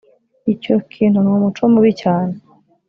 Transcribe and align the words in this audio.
icyo 0.53 0.75
kintu 0.93 1.17
ni 1.21 1.29
umuco 1.35 1.63
mubi 1.71 1.91
cyane 2.01 2.33